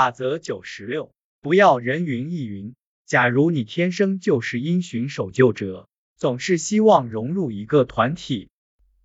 [0.00, 1.12] 法则九十六，
[1.42, 2.74] 不要人云亦云。
[3.04, 8.48] 假如你天生就是因循守旧者，总是希望融入一个团体，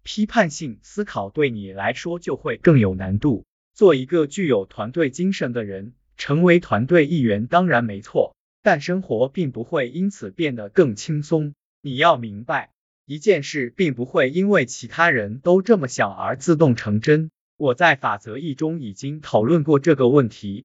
[0.03, 3.43] 批判性思考对你来说就会更有难度。
[3.73, 8.33] 做一个具有团队精神的人，成为团队一员当然没错，
[8.63, 11.55] 但生活并不会因此变得更轻松。
[11.81, 12.71] 你要明白，
[13.05, 17.31] 一件事并不会因为其他人都这么想而自动成真。
[17.57, 20.63] 我在法则一中已经讨论过这个问题。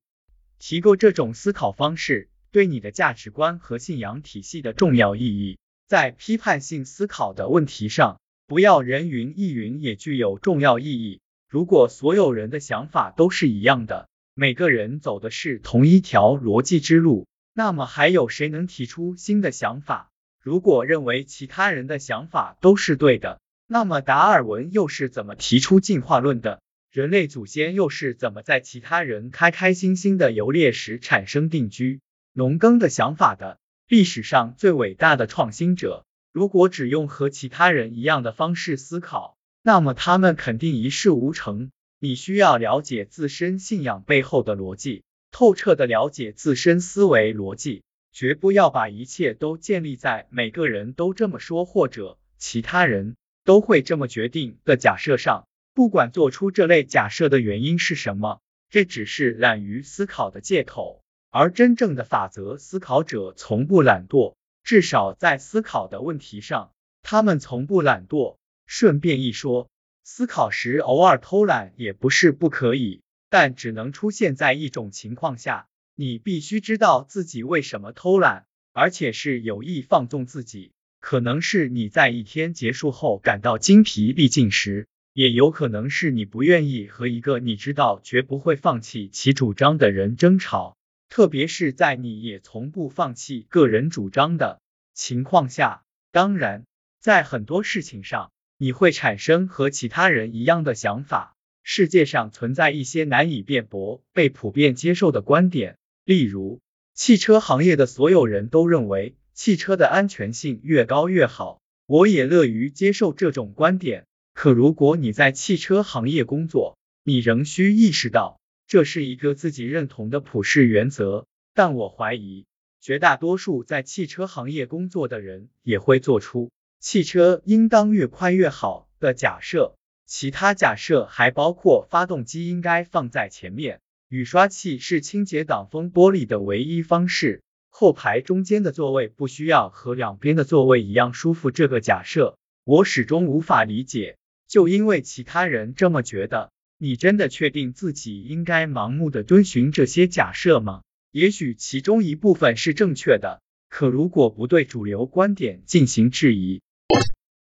[0.60, 5.58] 提过这种思考方式对你的价值观和信仰体系的重要意义，
[5.88, 11.22] 在批判性思考的问题上，不要人云亦云也具有重要意义。
[11.48, 20.10] 如果所有人的想法都是一样的，每个人走的是同一条逻辑之路，那么还有谁能提出新的想法？
[20.42, 26.60] 如果认为其他人的想法都是对的，那么达尔文又是怎么提出进化论的？
[26.90, 32.00] 人类祖先又是怎么在其他人开开心心的游猎时产生定居、
[32.32, 33.60] 农耕的想法的？
[33.86, 41.70] 历史上最伟大的创新者，如果只用和其他人一样的方式思考，那么他们肯定一事无成。
[42.00, 53.14] 你需要了解自身信仰背后的逻辑，透彻的了解自身思维逻辑，绝不要把一切都建立在每个人都这么说或者其他人
[53.44, 55.46] 都会这么决定的假设上。
[55.74, 61.02] 不管做出这类假设的原因是什么，这只是懒于思考的借口。
[61.30, 68.36] 而真正的法则思考者从不懒惰，至少在思考的问题上，他们从不懒惰。
[68.66, 69.70] 顺便一说，
[70.02, 80.72] 思考时偶尔偷懒也不是不可以，但只能出现在一种情况下：你必须知道自己为什么偷懒，而且是有意放纵自己。
[80.98, 84.88] 可能是你在一天结束后感到精疲力尽时。
[85.12, 90.76] 也有可能是你不愿意和一个你知道绝不会放弃其主张的人争吵，
[91.08, 94.60] 特别是在你也从不放弃个人主张的
[94.94, 95.82] 情况下。
[96.12, 96.64] 当然，
[97.00, 101.36] 在很多事情上，你会产生和其他人一样的想法。
[101.62, 106.60] 世界上存在一些难以辩驳、被普遍接受的观点，例如，
[106.94, 111.60] 汽车行业的所有人都认为汽车的安全性越高越好。
[111.86, 114.06] 我也乐于接受这种观点。
[114.42, 121.26] 可如果你在汽车行业工作，你仍需意识到这是一个自己认同的普世原则。
[121.52, 122.46] 但我怀疑，
[122.80, 129.74] 绝大多数在汽车行业工作的人也会做出汽车应当越快越好的假设。
[130.06, 141.50] 其他假设还包括发动机应该放在前面，雨刷器是清洁挡风玻璃的唯一方式，后排中间的座位不需要和两边的座位一样舒服。
[141.50, 144.16] 这个假设我始终无法理解。
[144.50, 150.82] 就因为其他人这么觉得，你真的确定自己应该盲目的遵循这些假设吗？
[151.12, 156.62] 也许其中一部分是正确的，可如果不对主流观点进行质疑，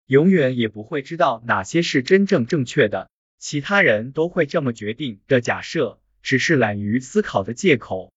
[0.06, 3.08] 永远也不会知道哪些是真正正确的。
[3.38, 8.12] 其他人都会这么决定的假设，只是懒于思考的借口。